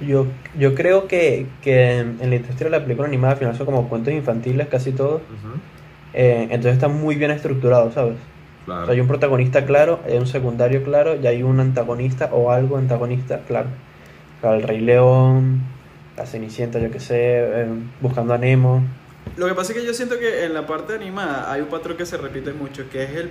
[0.07, 0.27] Yo,
[0.59, 3.67] yo creo que, que en en la industria de la película animada al final son
[3.67, 5.23] como cuentos infantiles casi todos.
[6.15, 8.15] Eh, entonces están muy bien estructurados, ¿sabes?
[8.15, 8.85] O Claro.
[8.87, 12.77] sea, hay un protagonista claro, hay un secundario claro y hay un antagonista o algo
[12.77, 13.69] antagonista claro.
[14.39, 15.63] O sea, el Rey León,
[16.17, 17.67] la Cenicienta, yo que sé, eh,
[18.01, 18.83] Buscando a Nemo.
[19.37, 21.97] Lo que pasa es que yo siento que en la parte animada hay un patrón
[21.97, 23.31] que se repite mucho, que es el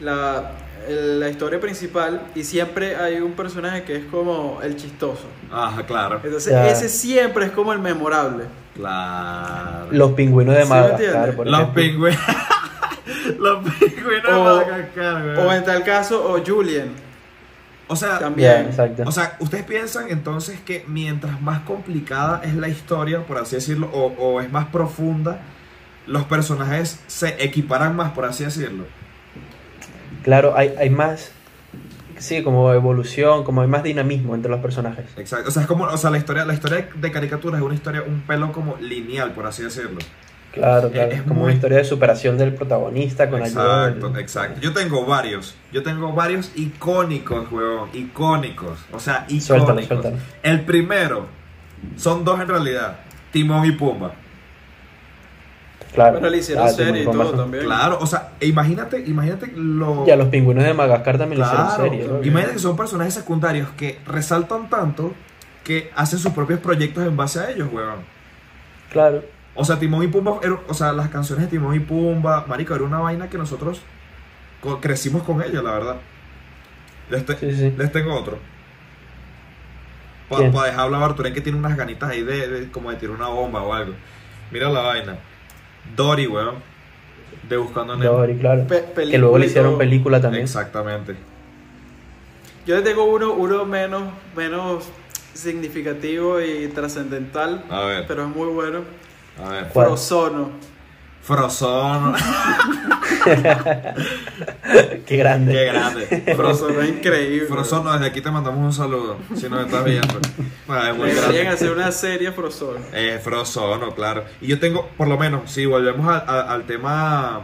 [0.00, 5.24] la, el- la historia principal y siempre hay un personaje que es como el chistoso.
[5.52, 6.20] Ajá, claro.
[6.22, 6.68] Entonces Ya.
[6.68, 8.44] ese siempre es como el memorable.
[8.74, 9.86] Claro.
[9.90, 12.20] Los pingüinos de ¿Sí me Madagascar, por Los pingüinos.
[13.38, 15.36] Los pingüinos de O- Madagascar, güey.
[15.46, 16.88] O en tal caso, o Julian
[17.88, 18.66] O sea, también.
[18.66, 19.04] Exacto.
[19.06, 23.88] o sea, ustedes piensan entonces que mientras más complicada es la historia, por así decirlo,
[23.92, 25.40] o, o es más profunda,
[26.06, 28.84] los personajes se equiparan más, por así decirlo.
[30.22, 31.30] Claro, hay, hay más,
[32.18, 35.06] sí, como evolución, como hay más dinamismo entre los personajes.
[35.16, 35.48] Exacto.
[35.48, 38.02] O sea, es como, o sea, la historia, la historia de caricaturas es una historia,
[38.06, 39.98] un pelo como lineal, por así decirlo.
[40.52, 41.10] Claro, claro.
[41.12, 44.60] Es Es como muy- una historia de superación del protagonista con ayuda Exacto, del- exacto.
[44.62, 45.54] Yo tengo varios.
[45.70, 47.90] Yo tengo varios icónicos, huevón.
[47.92, 48.78] Icónicos.
[48.90, 49.44] O sea, icónicos.
[49.46, 50.16] Suéltalo, suéltalo.
[50.42, 51.26] El primero,
[51.98, 53.00] son dos en realidad.
[53.32, 54.12] Timón y Pumba.
[55.94, 56.20] Claro.
[56.28, 57.64] Le hicieron Ah, serie y todo también.
[57.64, 60.04] Claro, o sea, e imagínate, imagínate lo...
[60.06, 62.06] Y a los pingüinos de Madagascar también le Claro, hicieron serie.
[62.08, 62.22] ¿no?
[62.24, 65.12] imagínate que son personajes secundarios que resaltan tanto
[65.64, 68.00] que hacen sus propios proyectos en base a ellos, weón.
[68.92, 69.24] Claro.
[69.54, 72.74] O sea, Timón y Pumba, era- o sea, las canciones de Timón y Pumba, marico,
[72.74, 73.80] era una vaina que nosotros
[74.60, 75.96] co- crecimos con ella, la verdad.
[77.08, 77.74] Les, te- Sí, sí.
[77.76, 78.38] les tengo otro.
[80.28, 80.52] Para ¿Quién?
[80.52, 83.62] dejarlo a Barturén que tiene unas ganitas ahí de, de- como de tirar una bomba
[83.62, 83.94] o algo.
[84.50, 85.16] Mira la vaina.
[85.94, 86.54] Dory, weón.
[87.48, 88.12] De Buscando a Nemo.
[88.12, 88.66] Dory, claro.
[88.66, 90.42] Pe- que luego le hicieron película también.
[90.44, 91.14] Exactamente.
[92.66, 94.02] Yo les tengo uno, uno menos,
[94.36, 94.84] menos
[95.34, 98.80] significativo y trascendental, A ver, pero es muy bueno.
[99.44, 99.68] a ver.
[99.68, 99.86] ¿Cuál?
[99.88, 100.50] Frozono.
[101.22, 102.14] Frozón.
[105.06, 105.52] Qué grande.
[105.52, 106.34] Qué grande.
[106.36, 107.46] Frozono es increíble.
[107.46, 109.18] Frozón, no, desde aquí te mandamos un saludo.
[109.34, 110.14] Si nos estás viendo.
[110.66, 111.10] Bueno, es muy
[111.46, 112.80] hacer una serie Frozono.
[112.92, 114.24] Eh, Frozono, claro.
[114.40, 117.42] Y yo tengo, por lo menos, si volvemos a- a- al tema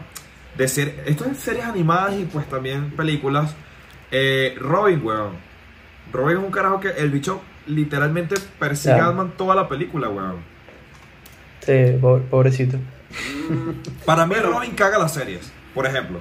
[0.57, 3.55] de ser, esto es series animadas y pues también películas.
[4.11, 5.37] Eh, Robin, weón.
[6.13, 9.05] Robin es un carajo que el bicho literalmente persigue Ya.
[9.05, 10.37] a Batman toda la película, weón.
[11.61, 12.77] Sí, po- pobrecito.
[14.05, 14.35] Para mí.
[14.35, 16.21] Robin caga las series, por ejemplo.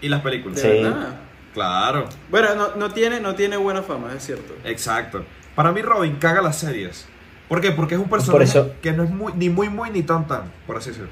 [0.00, 0.60] Y las películas.
[0.60, 0.68] Sí.
[0.68, 1.16] verdad.
[1.54, 4.54] Claro, Bueno, no, no tiene, no tiene buena fama, es cierto.
[4.64, 5.24] exacto.
[5.56, 7.06] Para mí Robin caga las series.
[7.48, 7.72] ¿Por qué?
[7.72, 10.42] Porque es un personaje eso- que no es muy, ni muy muy ni tan tan,
[10.66, 11.10] por así decirlo.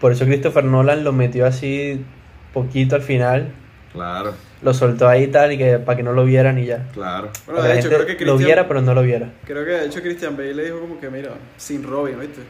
[0.00, 2.04] Por eso Christopher Nolan lo metió así
[2.52, 3.48] poquito al final.
[3.92, 6.86] Claro, Lo soltó ahí y tal, y que para que no lo vieran y ya.
[6.92, 7.30] claro.
[7.46, 9.32] Bueno, de hecho, creo que lo viera, pero no lo viera.
[9.46, 12.42] creo que de hecho Christian Bale le dijo como que, mira, sin Robin, ¿viste?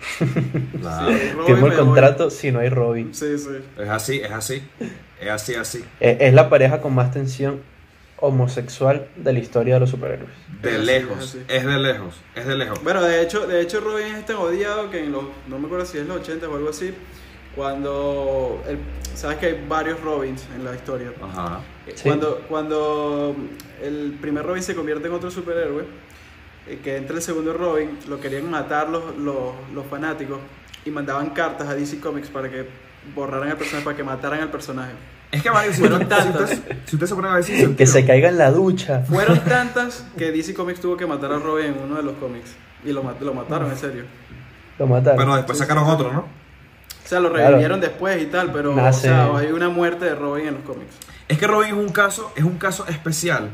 [0.18, 1.76] Sí, Firmó el voy.
[1.76, 3.14] contrato si no hay Robin.
[3.14, 3.48] Sí, sí.
[3.78, 4.62] Es así, es así.
[5.20, 5.84] Es así, así.
[6.00, 7.60] Es, es la pareja con más tensión
[8.20, 10.30] homosexual de la historia de los superhéroes.
[10.62, 11.38] De Es así, lejos, es así.
[11.48, 12.82] es de lejos, es de lejos.
[12.82, 15.86] Bueno, de hecho, de hecho Robin es tan odiado que en los, no me acuerdo
[15.86, 16.92] si es los 80 o algo así,
[17.54, 18.78] cuando, el-
[19.16, 21.12] sabes que hay varios Robins en la historia.
[21.22, 21.60] Ajá.
[21.86, 22.02] Eh, Sí.
[22.04, 23.34] Cuando, cuando
[23.82, 25.86] el primer Robin se convierte en otro superhéroe, eh,
[26.76, 30.38] que entra el segundo Robin, lo querían matar los, los, los fanáticos
[30.84, 32.68] y mandaban cartas a DC Comics para que
[33.14, 34.92] borraran el personaje, para que mataran al personaje.
[35.30, 36.52] Es que, Mario, Fueron si tantas.
[36.52, 39.00] usted, si usted se pone a sentido, Que se caiga en la ducha.
[39.06, 42.50] Fueron tantas que DC Comics tuvo que matar a Robin en uno de los cómics.
[42.84, 44.04] Y lo, lo mataron, en serio.
[44.78, 45.18] Lo mataron.
[45.18, 45.94] Pero después sacaron sí, sí.
[45.96, 46.20] otro, ¿no?
[46.20, 47.48] O sea, lo Claro.
[47.48, 50.94] revivieron después y tal, pero o sea, hay una muerte de Robin en los cómics.
[51.26, 53.50] Es que Robin es un caso, es un caso especial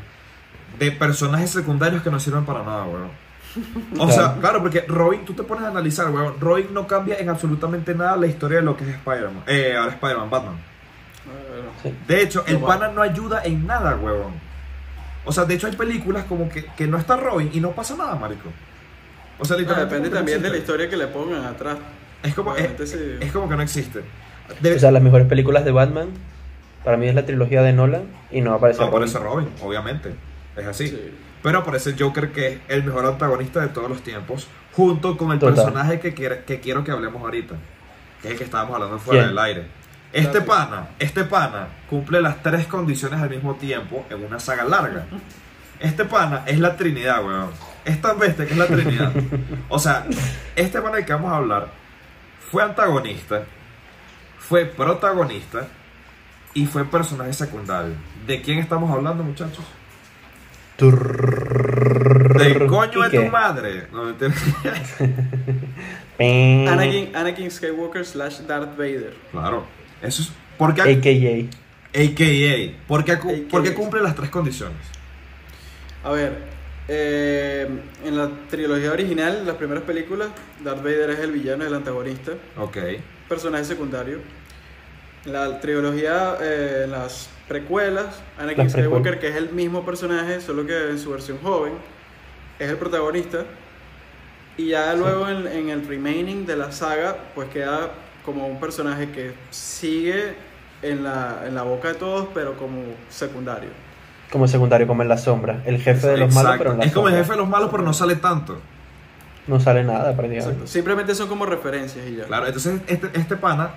[0.79, 3.09] de personajes secundarios que no sirven para nada, weón.
[3.99, 4.61] O sea, Claro.
[4.61, 6.35] porque Robin, tú te pones a analizar, weón.
[6.41, 9.43] Robin no cambia en absolutamente nada la historia de lo que es Spider-Man.
[9.47, 10.55] Eh, ahora Spider-Man, Batman.
[11.81, 11.93] Sí.
[12.07, 14.33] De hecho, el No, pana no ayuda en nada, weón.
[15.23, 17.95] O sea, de hecho hay películas como que, que no está Robin y no pasa
[17.95, 18.49] nada, marico.
[19.39, 21.77] O sea, no, literalmente depende que no también de la historia que le pongan atrás.
[22.23, 22.97] Es como, es, Obviamente sí.
[23.19, 24.01] es como que no existe.
[24.61, 26.09] Debe- O sea, las mejores películas de Batman,
[26.83, 28.97] para mí es la trilogía de Nolan y no aparece no Robin.
[29.09, 30.13] aparece Robin, obviamente.
[30.55, 30.87] Es así.
[30.89, 31.11] Sí.
[31.43, 35.31] Pero aparece el Joker que es el mejor antagonista de todos los tiempos, junto con
[35.31, 35.55] el Total.
[35.55, 37.55] personaje que, quiere- que quiero que hablemos ahorita,
[38.21, 39.29] que es el que estábamos hablando fuera ¿Quién?
[39.35, 39.67] del aire.
[40.13, 45.05] Este pana, este pana cumple las tres condiciones al mismo tiempo en una saga larga.
[45.79, 47.49] Este pana es la Trinidad, weón.
[47.83, 49.11] Es tan bestia que es la Trinidad.
[49.69, 50.05] O sea,
[50.55, 51.67] este pana del que vamos a hablar
[52.49, 53.43] fue antagonista,
[54.39, 55.67] fue protagonista
[56.53, 57.95] y fue personaje secundario.
[58.25, 59.65] ¿De quién estamos hablando, muchachos?
[60.77, 63.87] Del coño de tu madre.
[63.91, 64.33] No, mentira.
[66.17, 66.67] Ping.
[67.13, 69.13] Anakin, Skywalker slash Darth Vader.
[69.31, 69.65] claro.
[70.01, 70.31] Eso es.
[70.57, 71.49] Porque, AKA.
[71.93, 72.73] AKA.
[72.87, 73.73] Porque, AKA.
[73.75, 74.77] cumple las tres condiciones.
[76.03, 76.37] A ver,
[76.87, 80.29] en la trilogía original, las primeras películas,
[80.63, 82.77] Darth Vader es el villano, el antagonista, Ok.
[83.27, 84.19] personaje secundario.
[85.25, 88.69] La trilogía, eh, las precuelas, Anakin.
[88.69, 91.73] Skywalker, que es el mismo personaje, solo que en su versión joven,
[92.59, 93.45] es el protagonista.
[94.57, 97.91] Y ya luego en, en el remaining de la saga, pues queda
[98.23, 100.33] como un personaje que sigue
[100.81, 103.69] en la, en la boca de todos, pero como secundario.
[104.31, 105.61] Como secundario, como en la sombra.
[105.65, 107.23] El jefe de los malos, pero en la Es como el sombra.
[107.25, 108.59] jefe de los malos, pero no sale tanto.
[109.47, 110.39] No sale nada, prácticamente.
[110.45, 110.67] Exacto.
[110.67, 112.23] Simplemente son como referencias y ya.
[112.23, 113.71] Claro, entonces este, este pana,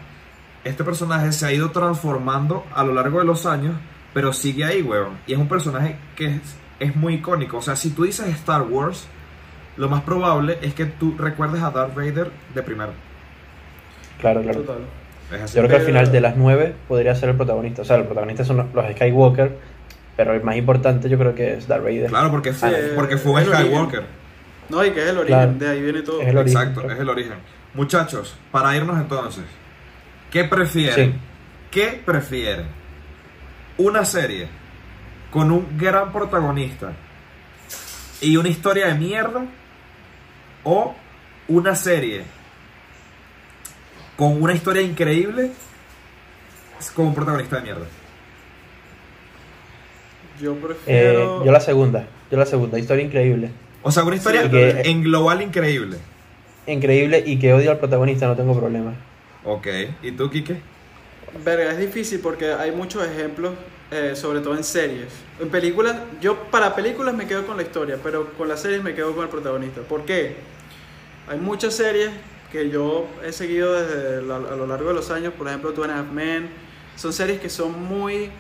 [0.65, 3.75] este personaje se ha ido transformando a lo largo de los años,
[4.15, 5.19] pero sigue ahí, weón.
[5.27, 6.41] Y es un personaje que es,
[6.81, 7.59] es muy icónico.
[7.59, 9.07] O sea, si tú dices Star Wars,
[9.77, 12.93] lo más probable es que tú recuerdes a Darth Vader de primero.
[14.21, 14.61] Claro, claro.
[14.61, 14.79] Total.
[15.33, 15.57] Es así.
[15.57, 17.83] Yo creo que al final de las nueve podría ser el protagonista.
[17.83, 19.57] O sea, los protagonistas son los Skywalker,
[20.17, 22.07] pero el más importante yo creo que es Darth Vader.
[22.09, 23.55] Claro, porque fue, Sí, porque fue es el.
[23.55, 24.05] Skywalker.
[24.71, 25.53] No, y que es el origen, Claro.
[25.55, 26.21] de ahí viene todo.
[26.21, 26.61] Es el origen.
[26.61, 27.35] Exacto, es el origen.
[27.75, 29.45] Muchachos, para irnos entonces,
[30.31, 31.13] ¿qué prefieren?
[31.13, 31.19] Sí.
[31.71, 32.67] ¿Qué prefieren?
[33.77, 34.49] ¿Una serie
[35.31, 36.93] con un gran protagonista
[38.21, 39.45] y una historia de mierda?
[40.65, 40.95] ¿O
[41.49, 42.23] una serie
[44.17, 45.53] con una historia increíble
[46.95, 47.87] con un protagonista de mierda?
[50.41, 51.45] Yo Eh, prefiero.
[51.45, 53.51] yo la segunda, yo la segunda, historia increíble.
[53.83, 55.99] O sea, una historia Sí, que- en global increíble.
[56.67, 58.95] Increíble y que odio al protagonista, no tengo problema.
[59.51, 59.67] Ok,
[60.03, 60.61] ¿y tú, Kike?
[61.43, 63.55] Verga, es difícil porque hay muchos ejemplos,
[63.91, 65.09] eh, sobre todo en series.
[65.41, 68.95] En películas, yo para películas me quedo con la historia, pero con las series me
[68.95, 69.81] quedo con el protagonista.
[69.81, 70.37] ¿Por qué?
[71.29, 72.11] Hay muchas series
[72.53, 75.85] que yo he seguido desde la- a lo largo de los años, por ejemplo, Two
[75.85, 76.51] and a Half Men.
[76.97, 78.31] Son series que son muy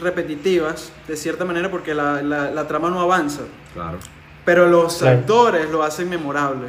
[0.00, 3.42] repetitivas, de cierta manera, porque la, la- la trama no avanza.
[3.72, 3.98] Claro.
[4.44, 5.18] Pero los Claro.
[5.18, 6.68] actores lo hacen memorable.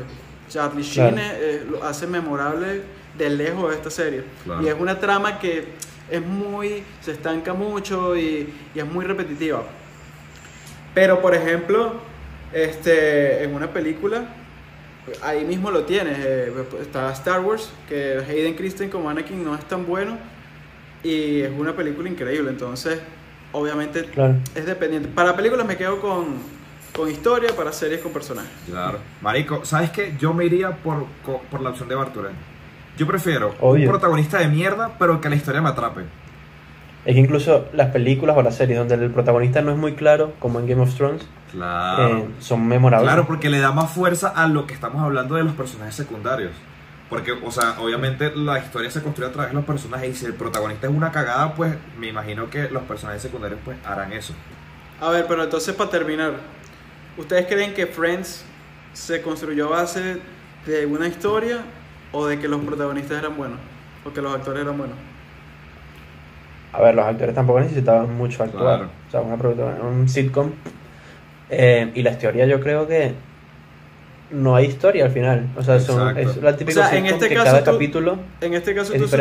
[0.49, 1.33] Charlie Sheen Claro.
[1.39, 2.81] eh, lo hace memorable
[3.17, 4.23] de lejos de esta serie.
[4.43, 4.61] Claro.
[4.63, 5.65] Y es una trama que
[6.09, 6.83] es muy.
[7.01, 9.63] se estanca mucho y, y es muy repetitiva.
[10.93, 11.93] Pero, por ejemplo,
[12.53, 14.25] este, en una película,
[15.23, 16.17] ahí mismo lo tienes.
[16.19, 20.17] eh, está Star Wars, que Hayden Christensen como Anakin no es tan bueno.
[21.03, 22.49] Y es una película increíble.
[22.51, 22.99] Entonces,
[23.53, 24.35] obviamente, Claro.
[24.53, 25.07] es dependiente.
[25.09, 26.35] Para películas me quedo con,
[26.93, 28.51] con historia, para series con personajes.
[28.67, 28.99] Claro.
[29.21, 30.13] Marico, ¿sabes qué?
[30.19, 31.05] Yo me iría por,
[31.49, 32.33] por la opción de Barturén.
[33.01, 33.85] Yo prefiero Obvio.
[33.85, 36.01] un protagonista de mierda, pero que la historia me atrape.
[37.03, 40.33] Es que incluso las películas o las series donde el protagonista no es muy claro,
[40.37, 42.17] como en Game of Thrones, Claro.
[42.19, 43.07] eh, son memorables.
[43.09, 46.51] Claro, porque le da más fuerza a lo que estamos hablando de los personajes secundarios.
[47.09, 50.25] Porque, o sea, obviamente la historia se construye a través de los personajes y si
[50.27, 54.35] el protagonista es una cagada, pues me imagino que los personajes secundarios pues harán eso.
[55.01, 56.33] A ver, pero entonces para terminar,
[57.17, 58.45] ¿ustedes creen que Friends
[58.93, 60.21] se construyó a base
[60.67, 61.61] de una historia
[62.11, 63.59] o de que los protagonistas eran buenos?
[64.05, 64.97] O que los actores eran buenos.
[66.73, 68.77] A ver, los actores tampoco necesitaban mucho actuar.
[68.77, 68.89] Claro.
[69.07, 69.35] O sea, una
[69.83, 70.51] un sitcom.
[71.49, 73.13] Eh, y la historia yo creo que
[74.31, 75.49] no hay historia al final.
[75.57, 76.29] O sea, son, Exacto.
[76.31, 78.17] es la típica O sea, en este que caso cada tú- capítulo...
[78.39, 79.11] En este caso, Es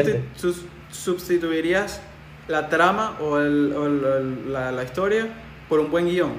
[0.40, 0.54] tú
[0.90, 2.00] sustituirías
[2.46, 5.26] la trama o, el- o el- la, la historia
[5.68, 6.30] por un buen guion.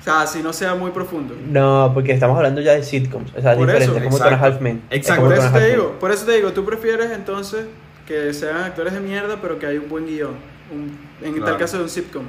[0.00, 1.34] O sea, si no sea muy profundo.
[1.46, 3.30] No, porque estamos hablando ya de sitcoms.
[3.36, 3.84] O sea, es Por diferente.
[3.84, 3.96] eso.
[3.98, 4.28] es como Exacto.
[4.30, 4.82] Two and a Half Men.
[4.90, 5.24] Es Exacto.
[5.24, 7.66] Por eso te digo, por eso te digo, tú prefieres entonces
[8.06, 10.30] que sean actores de mierda, pero que hay un buen guion.
[10.72, 11.46] Un- en Claro.
[11.52, 12.22] tal caso de un sitcom.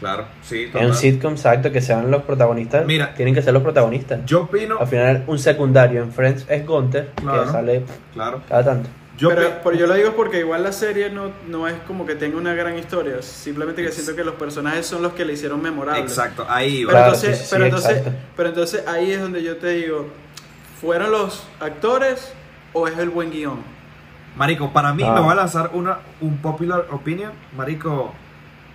[0.00, 0.86] Claro, sí, En total.
[0.88, 2.84] un sitcom, exacto, que sean los protagonistas.
[2.84, 3.14] Mira.
[3.14, 4.20] tienen que ser los protagonistas.
[4.26, 7.44] Yo opino, Al final, un secundario en Friends es Gunther, Claro.
[7.44, 8.88] que sale claro, cada tanto.
[9.16, 12.14] Yo pero, pero yo lo digo porque igual la serie no, no es como que
[12.16, 13.22] tenga una gran historia.
[13.22, 16.00] Simplemente que siento que los personajes son los que le hicieron memorable.
[16.02, 16.92] Exacto, ahí Pero, va.
[16.92, 17.64] Claro, entonces, sí, sí, pero,
[18.46, 20.08] entonces, pero ahí es donde yo te digo,
[20.80, 22.32] ¿fueron los actores
[22.72, 23.60] o es el buen guion?
[24.36, 25.12] Marico, para mí Ah.
[25.12, 27.32] me voy a lanzar una, un popular opinion.
[27.56, 28.12] Marico,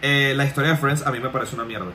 [0.02, 1.92] eh, la historia de Friends a mí me parece una mierda.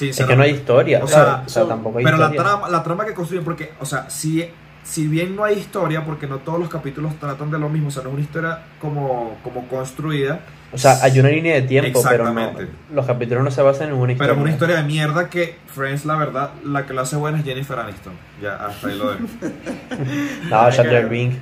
[0.00, 2.42] Es que no hay historia, O o sea, o tampoco hay Pero la historia.
[2.50, 4.48] trama, la trama que construyen, porque, o sea, si,
[4.88, 7.90] si bien no hay historia, porque no todos los capítulos tratan de lo mismo, o
[7.90, 10.40] sea, no es una historia como, como construida,
[10.72, 12.72] O sea, hay una línea de tiempo, pero no, Exactamente.
[12.94, 14.32] los capítulos no se basan en una historia.
[14.32, 17.38] pero es una historia de mierda que Friends, la verdad, la que lo hace buena
[17.38, 18.14] es Jennifer Aniston.
[18.42, 19.24] Ya, hasta ahí lo dejo.
[20.48, 21.32] No, Chandler Bing.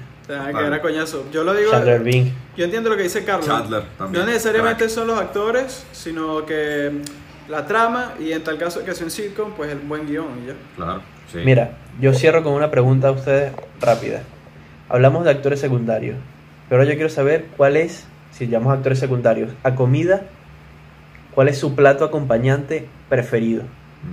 [0.82, 1.26] Coñazo.
[1.32, 2.32] Yo lo digo, Chandler Bing.
[2.56, 3.46] yo entiendo lo que dice Carlos.
[3.46, 4.24] Chandler también.
[4.24, 4.90] No necesariamente Crack.
[4.90, 7.00] son los actores, sino que
[7.48, 10.48] la trama y en tal caso que sea un sitcom, pues el buen guion y
[10.48, 10.54] ya.
[10.74, 11.00] Claro,
[11.32, 11.38] sí.
[11.44, 14.22] Mira, yo cierro con una pregunta a ustedes rápida.
[14.88, 16.16] Hablamos de actores secundarios,
[16.68, 20.22] pero yo quiero saber cuál es, si llamamos actores secundarios, a comida,
[21.34, 23.62] cuál es su plato acompañante preferido.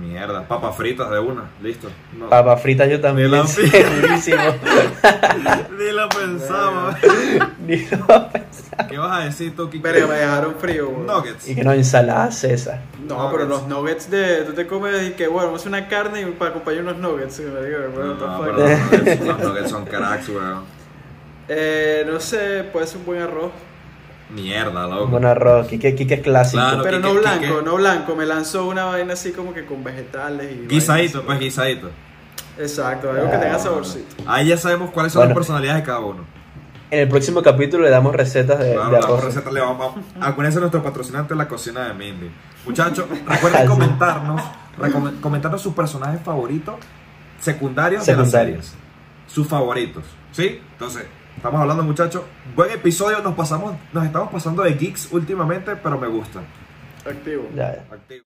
[0.00, 1.88] Mierda, papas fritas de una, listo.
[2.18, 3.44] No, Papas fritas yo también, Ni la-.
[5.78, 6.96] Ni lo pensaba.
[7.66, 8.30] Ni lo pensaba.
[8.88, 9.82] ¿Qué vas a decir tú, Kike?
[9.82, 10.88] Verga, me dejaron frío.
[10.90, 11.06] güey.
[11.06, 11.48] Nuggets.
[11.48, 12.80] y que no, ensalada César.
[13.08, 14.42] No, pero los nuggets de.
[14.46, 16.96] Tú te comes y que, bueno, vamos a hacer una carne y para acompañar unos
[16.98, 17.38] nuggets.
[17.40, 20.62] y me digo, bueno, No, pero los nuggets, los nuggets son cracks, weón.
[21.48, 23.52] Eh, no sé, puede ser un buen arroz.
[24.30, 25.04] Mierda, loco.
[25.04, 26.62] Un buen arroz, Quique, Quique es clásico.
[26.62, 26.82] Claro.
[26.82, 28.16] Pero ¿qué- no blanco, no blanco.
[28.16, 30.66] Me lanzó una vaina así como que con vegetales y.
[30.66, 31.90] Guisadito, vainas pues guisadito.
[32.58, 34.14] Exacto, algo que tenga saborcito.
[34.26, 35.30] Ahí ya sabemos cuáles son Bueno.
[35.30, 36.24] las personalidades de cada uno.
[36.94, 39.24] En el próximo capítulo le damos recetas de, Claro, de la arroz.
[39.24, 42.30] receta le vamos a acuérdense nuestro patrocinante la cocina de Mindy.
[42.64, 43.66] Muchachos, recuerden Así.
[43.68, 44.40] comentarnos,
[45.20, 46.76] comentarnos sus personajes favoritos
[47.40, 48.66] secundarios de las Secundarios.
[48.66, 48.84] series.
[49.26, 50.60] Sus favoritos, ¿sí?
[50.72, 51.04] Entonces,
[51.36, 52.22] estamos hablando, muchachos.
[52.54, 56.42] Buen episodio, nos pasamos, nos estamos pasando de geeks últimamente, pero me gusta.
[57.04, 57.48] Activo.
[57.56, 57.84] Ya, ya.
[57.92, 58.22] Activo.